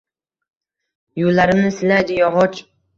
[1.25, 2.63] Yularimni silaydi yogʻoch.